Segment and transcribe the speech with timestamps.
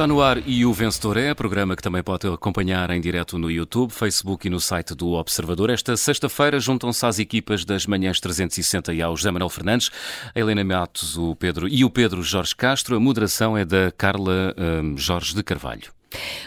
[0.00, 3.50] Está no ar e o Vencedor é, programa que também pode acompanhar em direto no
[3.50, 5.68] YouTube, Facebook e no site do Observador.
[5.68, 9.90] Esta sexta-feira juntam-se às equipas das manhãs 360 e ao José Manuel Fernandes,
[10.34, 12.96] a Helena Matos o Pedro, e o Pedro Jorge Castro.
[12.96, 15.99] A moderação é da Carla um, Jorge de Carvalho.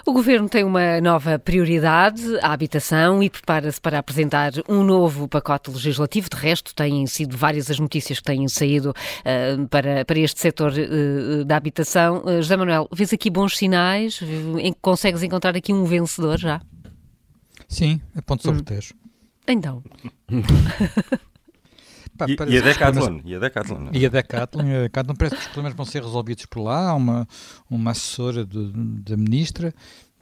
[0.06, 5.72] O Governo tem uma nova prioridade, a habitação, e prepara-se para apresentar um novo pacote
[5.72, 6.30] legislativo.
[6.30, 10.74] De resto, têm sido várias as notícias que têm saído uh, para, para este setor
[10.74, 12.24] uh, da habitação.
[12.26, 14.20] Uh, José Manuel, vês aqui bons sinais?
[14.60, 16.62] Em, consegues encontrar aqui um vencedor já?
[17.68, 18.64] Sim, a ponto sobre hum.
[18.64, 18.94] Tejo.
[19.48, 19.84] Então.
[22.18, 23.90] Pá, e, e, a Decathlon, e a Decathlon.
[23.92, 26.90] E a Decathlon, e a Decathlon parece que os problemas vão ser resolvidos por lá.
[26.90, 27.28] Há uma,
[27.70, 29.74] uma assessora do, da ministra.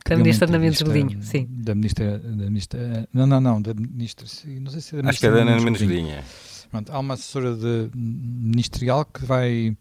[0.05, 1.47] Da ministra Ana Mendes Godinho, sim.
[1.49, 3.07] Da ministra, da ministra.
[3.13, 4.25] Não, não, não, da ministra.
[4.59, 5.09] Não sei se é da ministra.
[5.09, 6.23] Acho que é da Ana Mendes Godinho.
[6.71, 9.75] Pronto, há uma assessora de, ministerial que vai.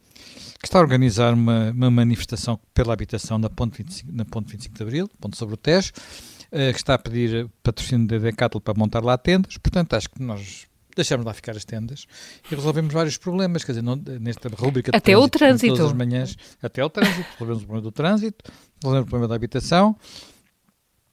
[0.59, 4.75] que está a organizar uma, uma manifestação pela habitação na Ponte 25, na Ponte 25
[4.77, 5.93] de Abril, Ponte sobre o Tejo,
[6.51, 9.57] eh, que está a pedir patrocínio da Decathlon para montar lá tendas.
[9.57, 10.67] Portanto, acho que nós
[11.01, 12.07] deixamos lá ficar as tendas
[12.51, 15.97] e resolvemos vários problemas, quer dizer, não, nesta rubrica até trânsito, o trânsito todas as
[15.97, 19.97] manhãs, até o trânsito, resolvemos o problema do trânsito, resolvemos o problema da habitação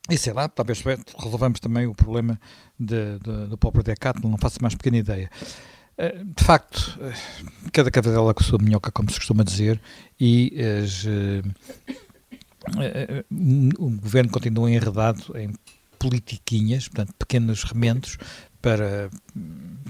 [0.09, 0.81] e sei lá, talvez
[1.17, 2.39] resolvamos também o problema
[2.79, 5.29] de, de, do próprio Decathlon, não faço mais pequena ideia.
[5.97, 7.13] Eh, de facto, eh,
[7.73, 9.81] cada cavadela com a sua minhoca, como se costuma dizer,
[10.19, 11.41] e as, eh,
[13.77, 15.53] o governo continua enredado em
[15.99, 18.17] politiquinhas, portanto, pequenos remendos
[18.61, 19.09] para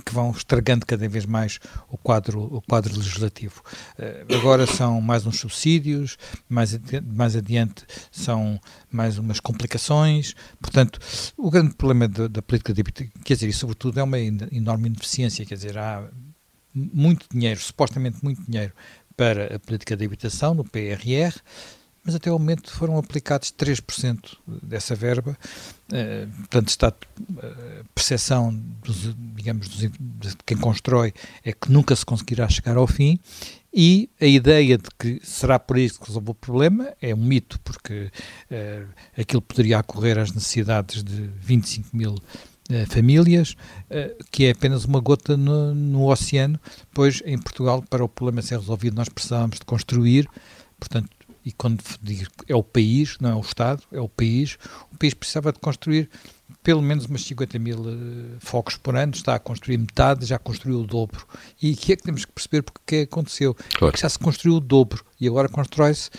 [0.07, 3.61] que vão estragando cada vez mais o quadro, o quadro legislativo.
[3.99, 10.33] Uh, agora são mais uns subsídios, mais adiante, mais adiante são mais umas complicações.
[10.61, 10.99] Portanto,
[11.35, 15.45] o grande problema da, da política de quer dizer, e sobretudo é uma enorme ineficiência,
[15.45, 16.07] quer dizer, há
[16.73, 18.71] muito dinheiro, supostamente muito dinheiro
[19.17, 21.33] para a política de habitação no PRR,
[22.07, 25.37] mas até o momento foram aplicados 3% dessa verba.
[25.91, 31.13] Uh, portanto, está a uh, percepção dos, digamos, dos, de quem constrói
[31.43, 33.19] é que nunca se conseguirá chegar ao fim.
[33.73, 37.59] E a ideia de que será por isso que resolveu o problema é um mito,
[37.59, 38.09] porque
[38.49, 38.87] uh,
[39.17, 42.15] aquilo poderia ocorrer às necessidades de 25 mil
[42.89, 43.55] famílias,
[44.29, 46.59] que é apenas uma gota no, no, oceano,
[46.93, 50.29] pois em Portugal, para o problema ser resolvido, nós precisávamos de construir,
[50.77, 51.07] portanto,
[51.47, 54.57] e quando digo é o país, não é o Estado, é o país,
[54.91, 56.09] o país precisava de construir
[56.61, 60.81] pelo menos umas 50 mil uh, focos por ano, está a construir metade, já construiu
[60.81, 61.25] o dobro.
[61.61, 63.53] E aqui é que temos que perceber porque é que aconteceu.
[63.53, 63.77] Claro.
[63.79, 66.09] Porque já se construiu o dobro e agora constrói-se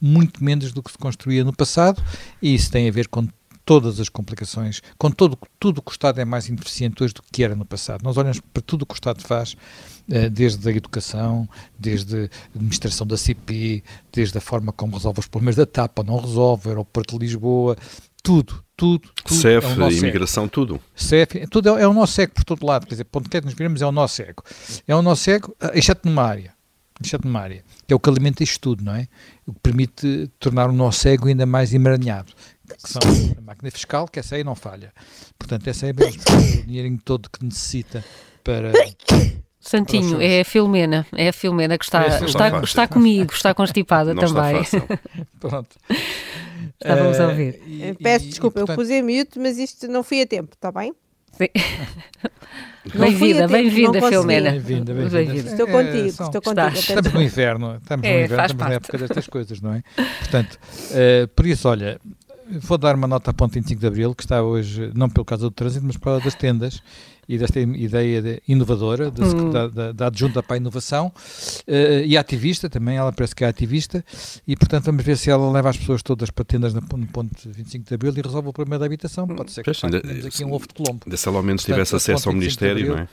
[0.00, 2.02] muito menos do que se construía no passado,
[2.42, 3.28] e isso tem a ver com
[3.64, 7.42] todas as complicações, com todo, tudo que o Estado é mais ineficiente hoje do que
[7.42, 8.02] era no passado.
[8.02, 9.56] Nós olhamos para tudo o que o Estado faz,
[10.10, 11.48] eh, desde a educação,
[11.78, 13.82] desde a administração da CP,
[14.12, 17.24] desde a forma como resolve os problemas da TAP ou não resolve, o aeroporto de
[17.24, 17.76] Lisboa,
[18.22, 19.40] tudo, tudo, tudo.
[19.40, 20.80] CEF, é imigração, tudo.
[20.94, 23.40] CEF, tudo é, é o nosso ego por todo lado, quer dizer, ponto que é
[23.40, 24.42] que nos viramos é o nosso ego.
[24.86, 26.54] É o nosso ego, eh, exceto numa área,
[27.02, 29.08] exceto numa área, que é o que alimenta isto tudo, não é?
[29.46, 32.32] O que permite tornar o nosso ego ainda mais emaranhado,
[32.82, 33.00] que são
[33.38, 34.92] a máquina fiscal, que essa aí não falha.
[35.38, 38.04] Portanto, essa aí é mesmo o dinheirinho todo que necessita
[38.42, 38.72] para
[39.60, 44.12] Santinho, é a Filomena, é a Filomena que está, é está, está comigo, está constipada
[44.12, 44.60] não também.
[44.60, 44.80] Está
[45.40, 45.76] Pronto.
[46.80, 47.62] Estávamos a ouvir.
[47.66, 48.78] Uh, Peço e, desculpa, e, portanto...
[48.78, 50.92] eu pus em mute, mas isto não fui a tempo, está bem?
[52.94, 54.50] Bem-vinda, bem-vinda, Filomena.
[54.50, 55.50] Bem-vinda, bem-vinda.
[55.50, 56.68] Estou contigo, é, são, estou contigo.
[56.74, 58.68] Estamos no inverno, estamos é, no inverno, estamos parte.
[58.68, 59.82] na época destas coisas, não é?
[60.18, 60.58] Portanto,
[60.90, 61.98] uh, por isso, olha,
[62.60, 65.42] vou dar uma nota a ponto 25 de Abril, que está hoje, não pelo caso
[65.42, 66.82] do trânsito, mas por causa das tendas
[67.28, 69.50] e desta ideia de inovadora da, hum.
[69.50, 73.48] da, da, da, adjunta para a inovação uh, e ativista também, ela parece que é
[73.48, 74.04] ativista
[74.46, 77.34] e portanto vamos ver se ela leva as pessoas todas para tendas no, no ponto
[77.46, 80.44] 25 de Abril e resolve o problema da habitação, pode ser que Poxa, temos aqui
[80.44, 81.16] um ovo de Colombo.
[81.16, 83.08] Se ela ao menos tivesse acesso ao Ministério, não é?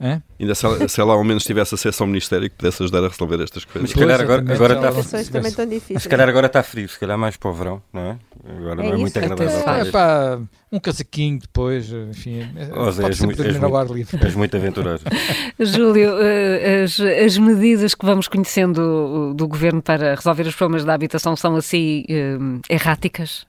[0.00, 0.20] É?
[0.40, 3.08] Ainda se ela, se ela, ao menos tivesse acesso ao Ministério que pudesse ajudar a
[3.08, 3.82] resolver estas coisas.
[3.82, 6.02] Mas se calhar agora, agora está também tão difíceis.
[6.02, 8.18] Se calhar agora está frio, se calhar mais para o verão, não é?
[8.58, 9.86] Agora é não é muito agradável.
[9.86, 10.40] É, pá,
[10.72, 12.40] um casaquinho depois, enfim.
[12.76, 15.04] Oh, Zé, és, muito, és, muito, és muito aventuroso.
[15.60, 20.84] Júlio, eh, as, as, medidas que vamos conhecendo do, do governo para resolver os problemas
[20.84, 23.46] da habitação são assim uh, erráticas?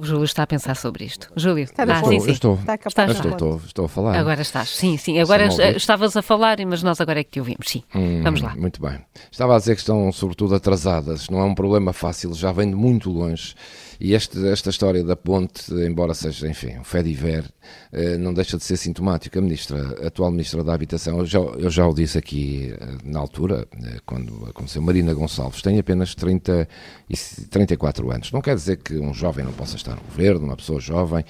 [0.00, 1.30] O Júlio está a pensar sobre isto.
[1.36, 2.30] Júlio, está ah, sim, sim.
[2.30, 4.18] Estou, está estás, estou, estou, estou, a falar.
[4.18, 5.18] Agora estás, sim, sim.
[5.18, 7.66] Agora estavas a falar, mas nós agora é que te ouvimos.
[7.66, 8.56] Sim, hum, vamos lá.
[8.56, 8.98] Muito bem.
[9.30, 11.28] Estava a dizer que estão, sobretudo, atrasadas.
[11.28, 13.54] Não é um problema fácil, já vem de muito longe
[14.00, 18.64] E este, esta história da ponte, embora seja, enfim, um fé uh, não deixa de
[18.64, 19.38] ser sintomático.
[19.38, 22.98] A, ministra, a atual Ministra da Habitação, eu já, eu já o disse aqui uh,
[23.04, 26.66] na altura, uh, quando aconteceu, Marina Gonçalves, tem apenas 30
[27.10, 27.16] e
[27.50, 28.32] 34 anos.
[28.32, 31.22] Não quer dizer que um jovem não possa estar no governo, uma pessoa jovem,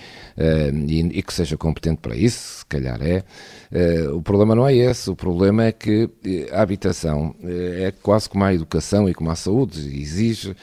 [0.87, 3.25] e, e, que seja competente para isso, se calhar é.
[4.13, 6.09] o problema não é esse, o problema é que
[6.53, 10.55] a habitação é quase como a educação e como a saúde, exige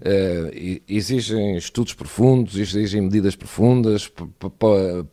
[0.00, 4.10] uh, exigem estudos profundos, exigem medidas profundas,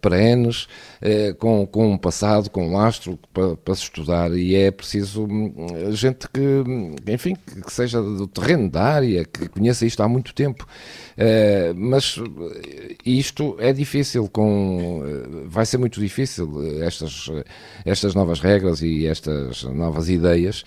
[0.02, 0.64] perenes,
[1.02, 5.54] uh, com, com um passado, com um lastro para, se estudar e é preciso hum,
[5.92, 6.64] gente que,
[7.12, 10.68] enfim, que seja do terreno da área, que conheça isto há muito tempo.
[11.18, 12.20] Uh, mas
[13.06, 15.02] isto é difícil, com,
[15.46, 17.30] vai ser muito difícil estas,
[17.86, 20.64] estas novas regras e estas novas ideias,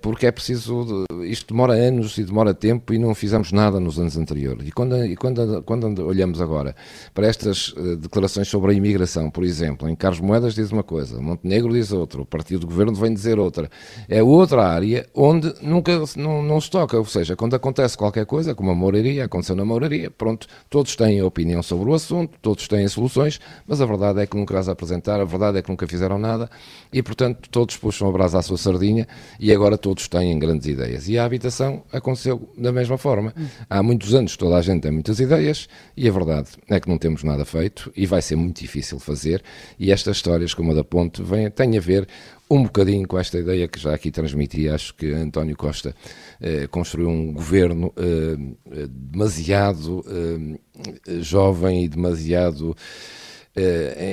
[0.00, 4.16] porque é preciso, isto demora anos e demora tempo e não fizemos nada nos anos
[4.16, 4.66] anteriores.
[4.66, 6.74] E quando, e quando, quando olhamos agora
[7.14, 11.20] para estas uh, declarações sobre a imigração, por exemplo, em Carlos Moedas diz uma coisa,
[11.20, 13.70] Montenegro diz outra, o partido do governo vem dizer outra.
[14.08, 18.52] É outra área onde nunca não, não se toca, ou seja, quando acontece qualquer coisa,
[18.52, 22.66] como a moraria, aconteceu na moraria, pronto, todos têm a opinião sobre o assunto, todos
[22.66, 25.86] têm soluções, mas a verdade é que nunca as apresentar, a verdade é que nunca
[25.86, 26.50] fizeram nada
[26.92, 29.06] e, portanto, todos puxam a brasa à sua sardinha
[29.38, 31.08] e agora todos têm grandes ideias.
[31.08, 33.19] E a habitação aconteceu da mesma forma.
[33.68, 36.98] Há muitos anos toda a gente tem muitas ideias e a verdade é que não
[36.98, 39.42] temos nada feito e vai ser muito difícil fazer.
[39.78, 42.06] E estas histórias, como a da Ponte, vem, têm a ver
[42.50, 44.68] um bocadinho com esta ideia que já aqui transmiti.
[44.68, 45.94] Acho que António Costa
[46.40, 52.76] eh, construiu um governo eh, demasiado eh, jovem e demasiado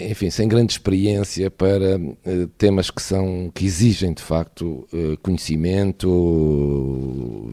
[0.09, 6.09] enfim, sem grande experiência para eh, temas que são que exigem de facto eh, conhecimento,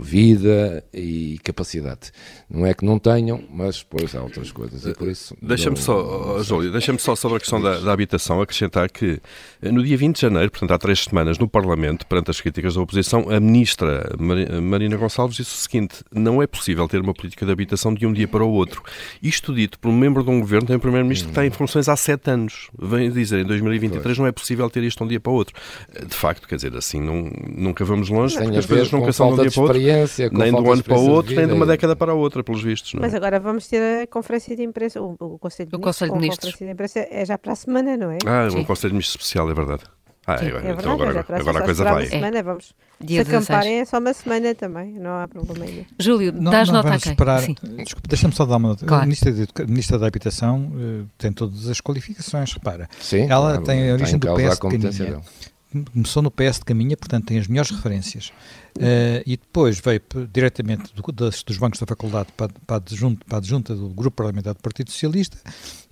[0.01, 2.11] vida e capacidade.
[2.49, 5.37] Não é que não tenham, mas depois há outras coisas e por isso.
[5.43, 9.21] Deixa-me só, Júlio, deixa-me só sobre a questão da, da, habitação acrescentar que
[9.63, 12.81] no dia 20 de janeiro, portanto há três semanas, no Parlamento, perante as críticas da
[12.81, 17.53] oposição, a ministra Marina Gonçalves disse o seguinte: não é possível ter uma política de
[17.53, 18.83] habitação de um dia para o outro.
[19.23, 21.74] Isto dito por um membro de um governo, tem um primeiro-ministro que está em função
[21.75, 22.71] eleições há sete anos.
[22.79, 24.19] Vem dizer, em 2023 pois.
[24.19, 25.55] não é possível ter isto de um dia para o outro.
[26.07, 29.41] De facto, quer dizer, assim não, nunca vamos longe, porque as coisas nunca são de
[29.41, 29.79] um dia para o outro.
[30.33, 32.63] Nem de um ano para o outro, nem de uma década para a outra, pelos
[32.63, 32.95] vistos.
[32.95, 33.03] Não é?
[33.03, 35.99] Mas agora vamos ter a conferência de imprensa, o, o Conselho de o Ministros.
[35.99, 36.53] Conselho de Ministros.
[36.53, 38.19] conferência de imprensa é já para a semana, não é?
[38.27, 38.59] Ah, Sim.
[38.59, 39.83] um Conselho de Ministros especial, é verdade.
[40.27, 42.07] Ah, é, é então agora, agora, agora a coisa vai.
[42.07, 42.75] Semana, vamos.
[43.01, 45.85] Dia Se acamparem é só uma semana também, não há problema ainda.
[45.99, 47.13] Júlio, não, dás não nota vamos a quem?
[47.13, 47.41] Esperar,
[47.85, 48.87] Desculpa, deixa-me só dar uma nota.
[48.87, 49.03] Claro.
[49.03, 52.89] A Ministra, de, Ministra da Habitação uh, tem todas as qualificações, repara.
[53.01, 55.21] Sim, Ela claro, tem a origem do PS de Caminha.
[55.93, 58.33] Começou no PS de Caminha, portanto tem as melhores referências.
[58.79, 60.01] Uh, e depois veio
[60.33, 63.89] diretamente do, dos, dos bancos da faculdade para, para, a adjunta, para a adjunta do
[63.89, 65.37] Grupo Parlamentar do Partido Socialista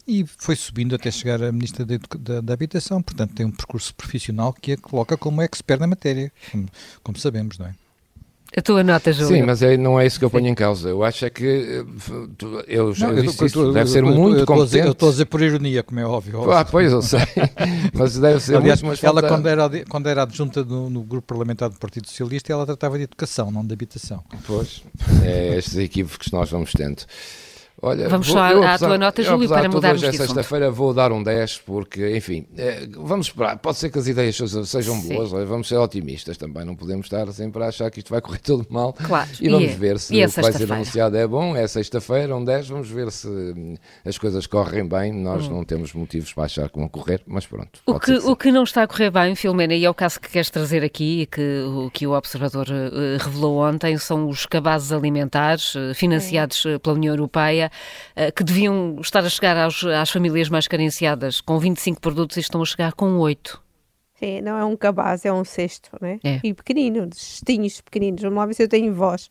[0.06, 3.94] e foi subindo até chegar a Ministra da, da, da, Habitação, portanto tem um percurso
[3.94, 6.68] profissional que a coloca como expert na matéria, como,
[7.02, 7.74] como sabemos, não é?
[8.54, 9.28] A tua nota, Júlio.
[9.28, 10.50] Sim, mas é, não é isso que eu ponho Sim.
[10.50, 10.90] em causa.
[10.90, 11.84] Eu acho é que eh,
[12.68, 14.86] eu já não, disse eu, deve ser muito competente.
[14.86, 16.52] Eu estou a dizer por ironia, como é óbvio.
[16.52, 17.20] Ah, pois, eu sei.
[17.94, 21.70] mas deve ser Aliás, muito Ela, quando era, quando era adjunta no, no, grupo parlamentar
[21.70, 24.22] do Partido Socialista, ela tratava de educação, não de habitação.
[24.46, 24.82] Pois,
[25.24, 27.04] é estes equívocos que nós vamos tendo.
[27.80, 30.70] Olha, Vamos vou, só eu, à tua nota, Júlio, para mudarmos de Hoje é sexta-feira,
[30.70, 33.58] vou dar um 10, porque, enfim, é, vamos esperar.
[33.58, 34.36] Pode ser que as ideias
[34.66, 36.64] sejam boas, vamos ser otimistas também.
[36.64, 38.92] Não podemos estar sempre a achar que isto vai correr tudo mal.
[38.92, 39.28] Claro.
[39.40, 41.56] E vamos é- ver se o que vai ser anunciado é bom.
[41.56, 42.68] É sexta-feira, um 10.
[42.68, 45.12] Vamos ver se hum, as coisas correm bem.
[45.12, 45.56] Nós hum.
[45.56, 47.80] não temos motivos para achar que vão correr, mas pronto.
[47.86, 50.28] O que, o que não está a correr bem, Filomena, e é o caso que
[50.28, 55.74] queres trazer aqui, que o que o Observador uh, revelou ontem, são os cabazes alimentares
[55.74, 57.61] uh, financiados pela União Europeia,
[58.34, 62.62] que deviam estar a chegar aos, às famílias mais carenciadas com 25 produtos e estão
[62.62, 63.62] a chegar com 8.
[64.22, 66.20] Sim, não é um cabaz, é um cesto, né?
[66.22, 66.38] É.
[66.44, 68.22] E pequenino, de cestinhos pequeninos.
[68.22, 69.28] Vamos lá ver se eu tenho voz.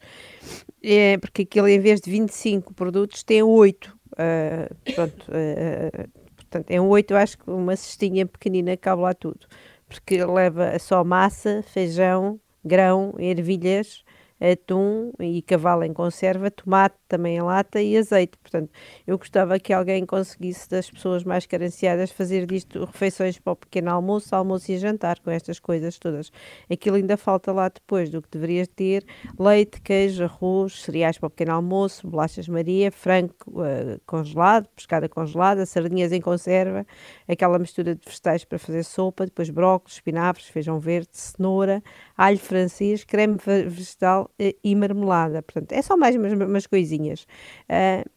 [0.83, 3.85] É, porque aquilo, em vez de 25 produtos, tem 8.
[3.85, 9.03] Uh, ah, pronto, uh, portanto, é um 8, eu acho que uma cestinha pequenina cabe
[9.03, 9.47] lá tudo.
[9.87, 14.03] Porque leva só massa, feijão, grão, ervilhas,
[14.41, 18.37] atum e cavalo em conserva, tomate também em lata e azeite.
[18.37, 18.69] Portanto,
[19.05, 23.91] eu gostava que alguém conseguisse das pessoas mais carenciadas fazer disto refeições para o pequeno
[23.91, 26.31] almoço, almoço e jantar com estas coisas todas.
[26.71, 29.05] Aquilo ainda falta lá depois do que deverias ter:
[29.37, 35.65] leite, queijo, arroz, cereais para o pequeno almoço, bolachas Maria, frango uh, congelado, pescada congelada,
[35.65, 36.85] sardinhas em conserva,
[37.27, 41.83] aquela mistura de vegetais para fazer sopa, depois brócolis, espinafres, feijão verde, cenoura,
[42.17, 43.37] alho francês, creme
[43.67, 45.41] vegetal uh, e marmelada.
[45.41, 48.09] Portanto, é só mais umas, umas coisinhas Uh,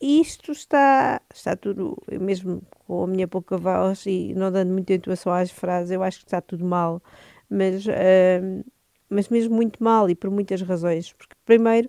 [0.00, 5.32] isto está, está tudo, mesmo com a minha pouca voz e não dando muita intuação
[5.32, 7.02] às frases, eu acho que está tudo mal,
[7.48, 8.64] mas, uh,
[9.08, 11.12] mas mesmo muito mal e por muitas razões.
[11.14, 11.88] Porque, primeiro,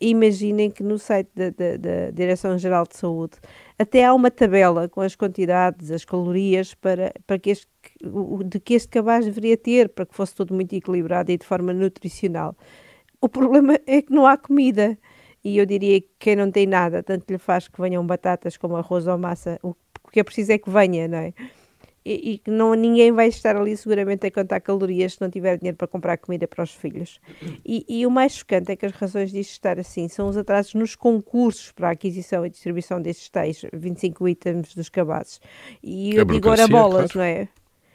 [0.00, 3.38] imaginem que no site da, da, da Direção-Geral de Saúde
[3.78, 7.68] até há uma tabela com as quantidades, as calorias para, para que este,
[8.46, 11.72] de que este cabaz deveria ter, para que fosse tudo muito equilibrado e de forma
[11.72, 12.56] nutricional.
[13.20, 14.96] O problema é que não há comida.
[15.46, 18.74] E eu diria que quem não tem nada, tanto lhe faz que venham batatas como
[18.74, 19.76] arroz ou massa, o
[20.10, 21.32] que é preciso é que venha, não é?
[22.04, 25.76] E, que não, ninguém vai estar ali seguramente a contar calorias se não tiver dinheiro
[25.76, 27.20] para comprar comida para os filhos.
[27.64, 30.74] E, e, o mais chocante é que as razões disto estar assim são os atrasos
[30.74, 35.40] nos concursos para a aquisição e distribuição destes tais 25 itens dos cabazes.
[35.80, 37.18] E eu digo ora bolas, claro.
[37.18, 37.48] não é?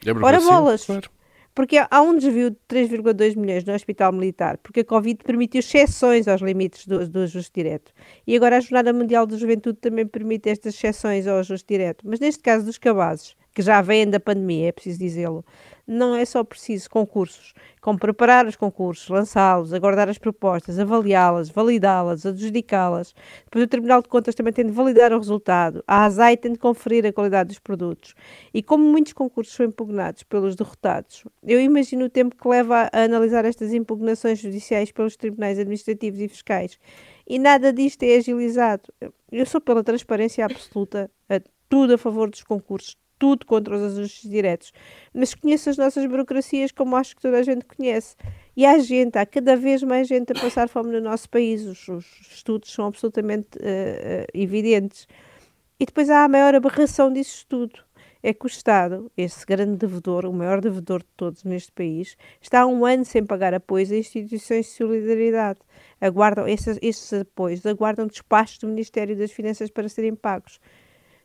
[0.06, 0.86] é ora bolas!
[0.86, 1.10] Claro.
[1.54, 6.26] Porque há um desvio de 3,2 milhões no Hospital Militar, porque a Covid permitiu exceções
[6.26, 7.92] aos limites do, do ajuste direto.
[8.26, 12.08] E agora a Jornada Mundial da Juventude também permite estas exceções ao ajuste direto.
[12.08, 15.44] Mas neste caso dos cabazes, que já vêm da pandemia, é preciso dizê-lo,
[15.86, 22.24] não é só preciso concursos, como preparar os concursos, lançá-los, aguardar as propostas, avaliá-las, validá-las,
[22.24, 23.14] adjudicá-las.
[23.44, 25.82] Depois o Tribunal de Contas também tem de validar o resultado.
[25.86, 28.14] A ASAI tem de conferir a qualidade dos produtos.
[28.54, 33.02] E como muitos concursos são impugnados pelos derrotados, eu imagino o tempo que leva a
[33.02, 36.78] analisar estas impugnações judiciais pelos tribunais administrativos e fiscais.
[37.26, 38.92] E nada disto é agilizado.
[39.30, 44.28] Eu sou pela transparência absoluta, a tudo a favor dos concursos, tudo contra os ajustes
[44.28, 44.72] diretos.
[45.14, 48.16] Mas conheço as nossas burocracias como acho que toda a gente conhece.
[48.56, 51.64] E há gente, há cada vez mais gente a passar fome no nosso país.
[51.64, 55.06] Os, os estudos são absolutamente uh, evidentes.
[55.78, 57.78] E depois há a maior aberração disso tudo.
[58.24, 62.62] É que o Estado, esse grande devedor, o maior devedor de todos neste país, está
[62.62, 65.60] há um ano sem pagar apoios a instituições de solidariedade.
[66.00, 70.58] Aguardam, esses, esses apoios aguardam despachos do Ministério das Finanças para serem pagos.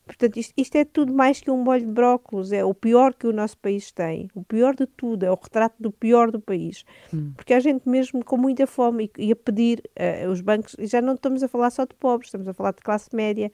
[0.07, 3.27] Portanto, isto, isto, é tudo mais que um molho de brócolos, é o pior que
[3.27, 6.85] o nosso país tem, o pior de tudo, é o retrato do pior do país.
[7.13, 7.33] Hum.
[7.35, 10.87] Porque há gente mesmo com muita fome e, e a pedir, uh, os bancos, e
[10.87, 13.51] já não estamos a falar só de pobres, estamos a falar de classe média,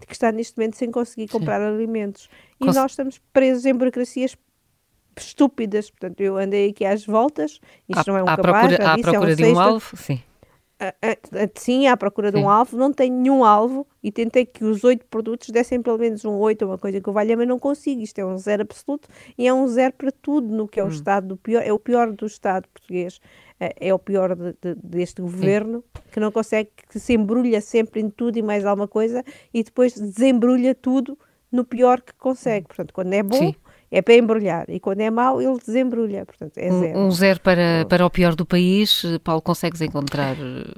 [0.00, 1.74] de que está neste momento sem conseguir comprar Sim.
[1.74, 2.30] alimentos.
[2.60, 4.36] E Cons nós estamos presos em burocracias
[5.18, 5.90] estúpidas.
[5.90, 8.98] Portanto, eu andei aqui às voltas, isto à, não é um à cabaz, procura, à
[8.98, 10.22] procura é um de um alvo, sim
[11.54, 15.06] sim, à procura de um alvo, não tenho nenhum alvo e tentei que os oito
[15.06, 18.02] produtos dessem pelo menos um oito, uma coisa que eu valha, mas não consigo.
[18.02, 20.86] Isto é um zero absoluto e é um zero para tudo no que é o
[20.86, 20.90] hum.
[20.90, 23.20] estado do pior, é o pior do Estado português,
[23.58, 26.02] é, é o pior de, de, deste governo sim.
[26.12, 29.94] que não consegue, que se embrulha sempre em tudo e mais alguma coisa e depois
[29.94, 31.18] desembrulha tudo
[31.50, 32.66] no pior que consegue.
[32.66, 33.38] Portanto, quando é bom.
[33.38, 33.54] Sim
[33.90, 34.64] é para embrulhar.
[34.68, 36.24] E quando é mau, ele desembrulha.
[36.24, 36.98] Portanto, é zero.
[36.98, 39.02] Um, um zero para, para o pior do país.
[39.22, 40.36] Paulo, consegues encontrar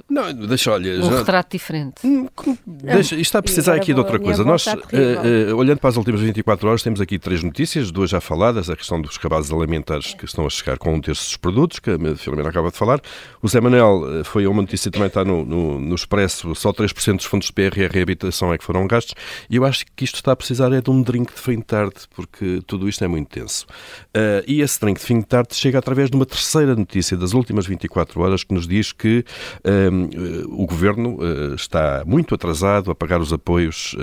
[0.09, 1.19] não, deixa, olha, um já...
[1.19, 2.07] retrato diferente?
[2.07, 2.27] Hum,
[2.67, 4.45] deixa, isto está a precisar aqui de outra coisa.
[4.45, 8.21] Nós, uh, uh, olhando para as últimas 24 horas, temos aqui três notícias, duas já
[8.21, 11.79] faladas, a questão dos cabazes alimentares que estão a chegar com um terço dos produtos,
[11.79, 13.01] que a Filomena acaba de falar.
[13.43, 17.25] O Zé Manel foi uma notícia também está no, no, no Expresso, só 3% dos
[17.25, 19.15] fundos de PRR e habitação é que foram gastos,
[19.49, 21.65] e eu acho que isto está a precisar é de um drink de fim de
[21.65, 23.67] tarde, porque tudo isto é muito tenso.
[24.09, 27.33] Uh, e esse drink de fim de tarde chega através de uma terceira notícia das
[27.35, 29.25] últimas 24 horas que nos diz que
[29.65, 33.97] uh, o governo uh, está muito atrasado a pagar os apoios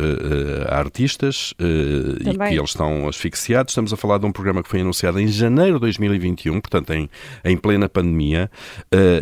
[0.70, 3.72] a artistas e que eles estão asfixiados.
[3.72, 7.10] Estamos a falar de um programa que foi anunciado em janeiro de 2021, portanto, em,
[7.44, 8.50] em plena pandemia,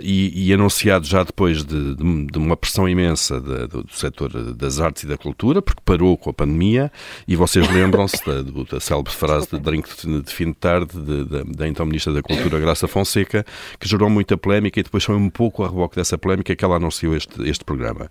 [0.02, 4.30] e, e, anunciado já depois de, de, de uma pressão imensa de, do, do setor
[4.54, 6.92] das artes e da cultura, porque parou com a pandemia,
[7.28, 10.92] e vocês lembram-se da, da célebre frase de drink de fim de tarde
[11.56, 13.46] da então Ministra da Cultura, Graça Fonseca,
[13.80, 16.76] que gerou muita polémica e depois foi um pouco a reboque dessa polémica que ela
[16.76, 18.10] anunciou este, este programa.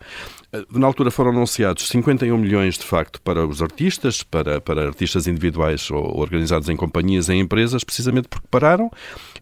[0.53, 5.27] Eh, na altura foram anunciados 51 milhões, de facto, para os artistas, para, para artistas
[5.27, 8.91] individuais ou organizados em companhias, em empresas, precisamente porque pararam.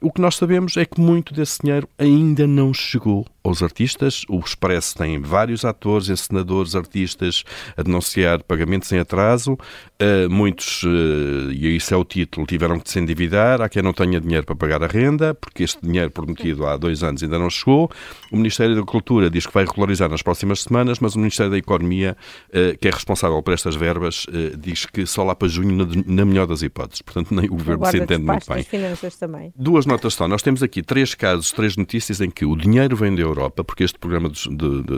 [0.01, 4.25] O que nós sabemos é que muito desse dinheiro ainda não chegou aos artistas.
[4.29, 7.45] O Expresso tem vários atores, encenadores, artistas
[7.77, 9.55] a denunciar pagamentos em atraso.
[10.01, 13.61] Uh, muitos, uh, e isso é o título, tiveram que se endividar.
[13.61, 17.03] Há quem não tenha dinheiro para pagar a renda, porque este dinheiro prometido há dois
[17.03, 17.91] anos ainda não chegou.
[18.31, 21.59] O Ministério da Cultura diz que vai regularizar nas próximas semanas, mas o Ministério da
[21.59, 22.17] Economia,
[22.49, 24.27] uh, que é responsável por estas verbas,
[24.59, 27.03] diz que só lá para junho, na, na melhor das hipóteses.
[27.03, 28.63] Portanto, nem o governo se entende muito bem.
[28.63, 29.53] finanças também.
[29.57, 30.29] Duas notas só.
[30.29, 33.85] Nós temos aqui três casos, três notícias em que o dinheiro vem da Europa, porque
[33.85, 34.31] este programa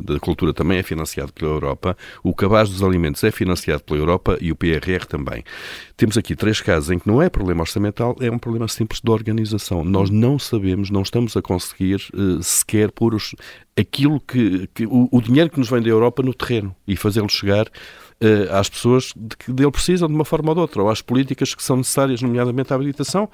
[0.02, 4.38] da cultura também é financiado pela Europa, o cabaz dos alimentos é financiado pela Europa
[4.40, 5.42] e o PRR também.
[5.96, 9.10] Temos aqui três casos em que não é problema orçamental, é um problema simples de
[9.10, 9.84] organização.
[9.84, 13.34] Nós não sabemos, não estamos a conseguir uh, sequer pôr os,
[13.76, 17.28] aquilo que, que o, o, dinheiro que nos vem da Europa no terreno e fazê-lo
[17.28, 20.90] chegar uh, às pessoas de que dele precisam de uma forma ou de outra, ou
[20.90, 23.30] às políticas que são necessárias, nomeadamente a habilitação.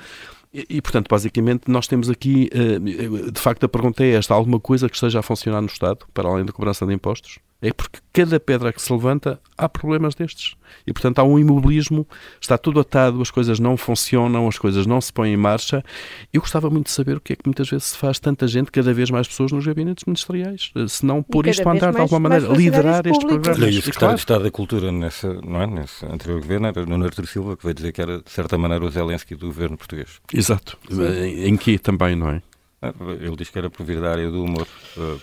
[0.53, 4.61] E, e, portanto, basicamente, nós temos aqui, uh, de facto, a pergunta é esta: alguma
[4.61, 7.39] coisa que esteja a funcionar no Estado, para além da cobrança de impostos?
[7.61, 10.55] É porque cada pedra que se levanta há problemas destes.
[10.87, 12.07] E, portanto, há um imobilismo,
[12.41, 15.85] está tudo atado, as coisas não funcionam, as coisas não se põem em marcha.
[16.33, 18.71] Eu gostava muito de saber o que é que muitas vezes se faz tanta gente,
[18.71, 22.29] cada vez mais pessoas nos gabinetes ministeriais, se não pôr isto a andar de alguma
[22.29, 23.69] maneira, liderar este programa.
[23.69, 24.15] E o secretário claro.
[24.15, 27.65] de Estado da Cultura nessa, não é, nesse anterior governo era Nuno Artur Silva, que
[27.65, 30.21] veio dizer que era, de certa maneira, o Zelensky do governo português.
[30.33, 30.79] Exato.
[30.91, 32.43] Em, em que também, não é?
[32.81, 34.67] Ah, ele diz que era por vir da área do humor.
[34.97, 35.21] Uh,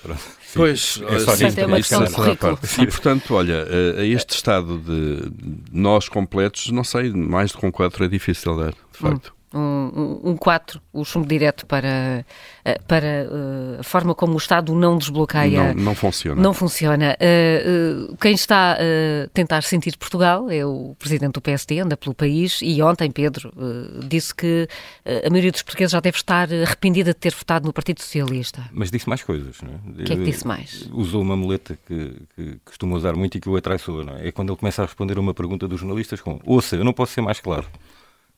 [0.53, 2.59] pois, é só sim, é uma questão de currículo.
[2.81, 3.65] E, portanto, olha,
[3.97, 5.31] a, este estado de
[5.71, 10.81] nós completos, não sei, mais de com quatro é difícil dar, de facto um 4,
[10.93, 12.25] um, um chumbo direto para,
[12.63, 15.73] eh, para uh, a forma como o Estado não desbloqueia.
[15.73, 16.41] Não, não funciona.
[16.41, 17.17] Não funciona.
[17.19, 22.13] Uh, uh, quem está a tentar sentir Portugal é o presidente do PSD, anda pelo
[22.13, 23.53] país, e ontem Pedro
[24.07, 24.67] disse que
[25.25, 28.63] a maioria dos portugueses já deve estar arrependida de ter votado no Partido Socialista.
[28.71, 30.01] Mas disse mais coisas, não é?
[30.01, 30.89] O que é que disse mais?
[30.91, 34.27] Usou uma muleta que, que costuma usar muito e que o atraiçoa, não é?
[34.27, 36.93] É quando ele começa a responder a uma pergunta dos jornalistas com ouça, eu não
[36.93, 37.67] posso ser mais claro.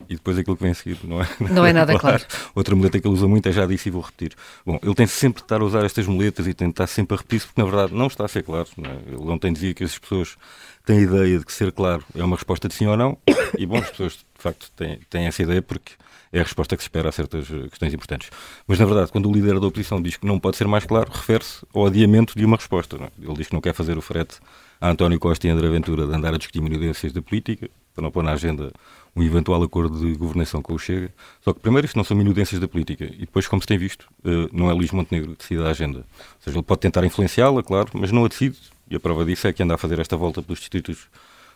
[0.09, 2.23] E depois aquilo que vem a seguir não é, não é nada claro.
[2.55, 4.33] Outra muleta que ele usa muito, é já disse e vou repetir.
[4.65, 7.45] Bom, ele tem sempre de estar a usar estas muletas e estar sempre a repetir
[7.45, 8.67] porque na verdade não está a ser claro.
[8.77, 8.95] Não é?
[9.07, 10.37] Ele ontem dizia que as pessoas
[10.85, 13.17] têm a ideia de que ser claro é uma resposta de sim ou não
[13.57, 15.93] e bom, as pessoas de facto têm, têm essa ideia porque
[16.31, 18.29] é a resposta que se espera a certas questões importantes.
[18.67, 21.09] Mas, na verdade, quando o líder da oposição diz que não pode ser mais claro,
[21.11, 22.97] refere-se ao adiamento de uma resposta.
[22.97, 23.09] É?
[23.21, 24.37] Ele diz que não quer fazer o frete
[24.79, 28.11] a António Costa e André Ventura de andar a discutir minudências da política, para não
[28.11, 28.71] pôr na agenda
[29.15, 31.11] um eventual acordo de governação com o Chega.
[31.41, 33.05] Só que, primeiro, isto não são minudências da política.
[33.05, 35.99] E depois, como se tem visto, eh, não é Luís Montenegro que decide a agenda.
[35.99, 36.05] Ou
[36.41, 38.55] seja, ele pode tentar influenciá-la, claro, mas não a decide.
[38.87, 41.07] E a prova disso é que anda a fazer esta volta pelos distritos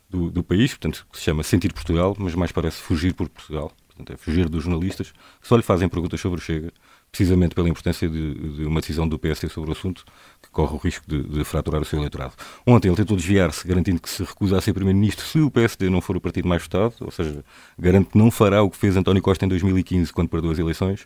[0.09, 3.71] do, do país, portanto, que se chama Sentir Portugal, mas mais parece fugir por Portugal.
[3.89, 6.73] Portanto, é fugir dos jornalistas que só lhe fazem perguntas sobre o Chega,
[7.11, 10.05] precisamente pela importância de, de uma decisão do PSD sobre o assunto,
[10.41, 12.33] que corre o risco de, de fraturar o seu eleitorado.
[12.65, 15.99] Ontem ele tentou desviar-se, garantindo que se recusa a ser Primeiro-Ministro se o PSD não
[15.99, 17.43] for o partido mais votado, ou seja,
[17.77, 21.01] garante que não fará o que fez António Costa em 2015, quando perdeu as eleições,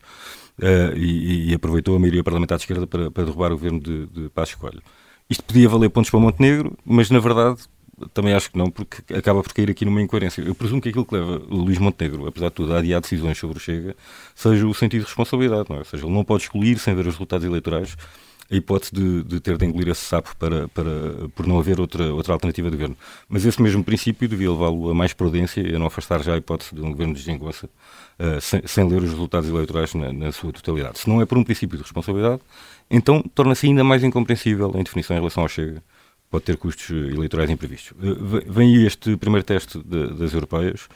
[0.60, 4.06] uh, e, e, aproveitou a maioria parlamentar de esquerda para, para derrubar o governo de,
[4.06, 4.84] de Passos Coelho.
[5.28, 7.64] Isto podia valer pontos para Montenegro, mas na verdade
[8.14, 10.42] também acho que não, porque acaba por cair aqui numa incoerência.
[10.42, 13.38] Eu presumo que aquilo que leva o Luís Montenegro, apesar de tudo, a adiar decisões
[13.38, 13.96] sobre o Chega,
[14.34, 15.80] seja o sentido de responsabilidade, não é?
[15.80, 17.96] Ou seja, ele não pode excluir, sem ver os resultados eleitorais,
[18.52, 22.14] a hipótese de, de, ter de engolir esse sapo para, para, por não haver outra,
[22.14, 22.98] outra alternativa de governo.
[23.28, 26.38] Mas esse mesmo princípio devia levá-lo a mais prudência e a não afastar já a
[26.38, 27.68] hipótese de um governo de desengonça
[28.20, 31.00] uh, sem, sem, ler os resultados eleitorais na, na, sua totalidade.
[31.00, 32.42] Se não é por um princípio de responsabilidade,
[32.90, 35.82] então torna-se ainda mais incompreensível a indefinição em relação ao Chega
[36.30, 37.94] pode ter custos eleitorais imprevistos.
[38.02, 40.88] Eh, vem aí este primeiro teste de, das europeias.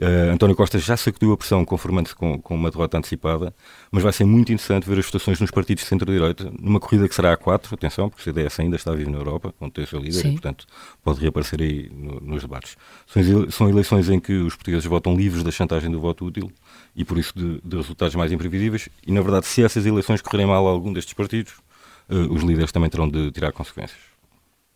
[0.00, 3.54] Uh, António Costa já sacudiu a pressão conformando-se com, com, uma derrota antecipada,
[3.90, 7.14] mas vai ser muito interessante ver as votações nos partidos de centro-direita, numa corrida que
[7.14, 9.86] será a quatro, atenção, porque o CDS ainda está vivo na Europa, onde tem o
[9.86, 10.28] seu líder, Sim.
[10.28, 10.66] e portanto
[11.02, 12.76] pode reaparecer aí no, nos debates.
[13.06, 16.50] São, são, eleições em que os portugueses votam livres da chantagem do voto útil
[16.96, 20.46] e por isso de, de resultados mais imprevisíveis, e na verdade se essas eleições correrem
[20.46, 21.52] mal a algum destes partidos,
[22.08, 24.11] uh, os líderes também terão de tirar consequências.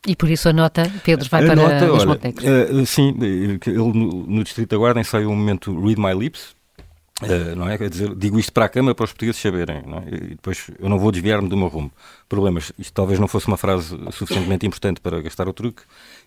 [0.07, 2.45] E por isso a nota, Pedro, vai a para nota, os Montecos.
[2.45, 6.55] Uh, sim, ele no, no, Distrito da Guarda ensaiou um momento Read My Lips,
[7.23, 7.77] uh, não é?
[7.77, 10.03] Quer dizer, digo isto para a Câmara para os portugueses saberem, não é?
[10.07, 11.91] e depois eu não vou desviar-me do meu rumo.
[12.29, 15.83] Problemas, isto talvez não fosse uma frase suficientemente importante para gastar o truque,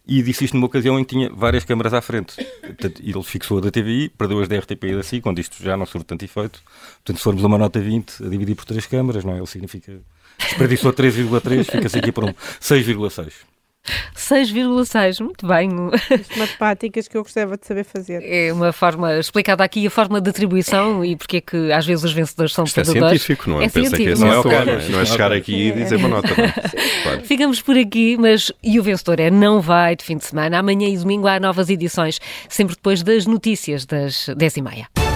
[0.06, 2.36] e disse isto numa ocasião em que tinha várias câmaras à frente.
[2.62, 5.64] Portanto, ele fixou a da TVI, perdeu as da RTP e da SIC, quando isto
[5.64, 6.62] já não surte tanto efeito.
[6.96, 9.38] Portanto, se formos uma nota 20 a dividir por três câmaras, não é?
[9.38, 10.02] Ele significa.
[10.38, 13.32] Desperdiçou 3,3, fica-se aqui para um 6,6.
[14.30, 15.70] 6,6, muito bem.
[15.94, 18.22] As matemáticas que eu gostava de saber fazer.
[18.24, 22.04] É uma forma, explicada aqui a forma de atribuição e porque é que às vezes
[22.04, 23.66] os vencedores são Isto é científico, não é?
[23.66, 25.96] é Pensa que é, não, é, okay, não, é, não é chegar aqui e dizer
[25.96, 26.30] uma nota.
[27.04, 27.22] Claro.
[27.24, 30.60] Ficamos por aqui, mas e o vencedor é Não Vai de fim de semana.
[30.60, 35.09] Amanhã e domingo há novas edições, sempre depois das notícias das 10 e meia.